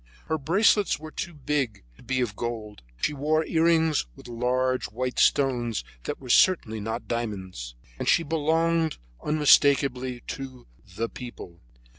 Her 0.25 0.39
bracelets 0.39 0.97
were 0.97 1.11
too 1.11 1.35
big 1.35 1.83
to 1.95 2.01
be 2.01 2.21
of 2.21 2.35
gold; 2.35 2.81
she 2.97 3.13
wore 3.13 3.45
earrings 3.45 4.07
with 4.15 4.27
large 4.27 4.85
white 4.85 5.19
stones 5.19 5.83
that 6.05 6.19
were 6.19 6.27
certainly 6.31 6.79
not 6.79 7.07
diamonds, 7.07 7.75
and 7.99 8.09
she 8.09 8.23
belonged 8.23 8.97
unmistakably 9.23 10.21
to 10.29 10.65
the 10.95 11.07
People. 11.07 11.59